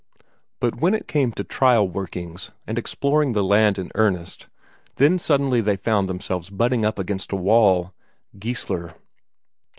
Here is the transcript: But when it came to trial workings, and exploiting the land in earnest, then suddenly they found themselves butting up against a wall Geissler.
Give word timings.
But 0.59 0.81
when 0.81 0.95
it 0.95 1.07
came 1.07 1.31
to 1.33 1.43
trial 1.43 1.87
workings, 1.87 2.49
and 2.65 2.79
exploiting 2.79 3.33
the 3.33 3.43
land 3.43 3.77
in 3.77 3.91
earnest, 3.93 4.47
then 4.95 5.19
suddenly 5.19 5.61
they 5.61 5.77
found 5.77 6.09
themselves 6.09 6.49
butting 6.49 6.83
up 6.83 6.97
against 6.97 7.31
a 7.31 7.35
wall 7.35 7.93
Geissler. 8.39 8.95